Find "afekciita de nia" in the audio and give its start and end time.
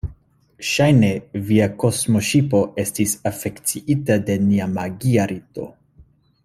3.33-4.71